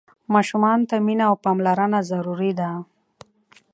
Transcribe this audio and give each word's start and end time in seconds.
ماشومانو 0.33 0.87
ته 0.89 0.95
مينه 1.07 1.23
او 1.29 1.35
پاملرنه 1.43 1.99
ضروري 2.11 2.51
ده. 2.59 2.69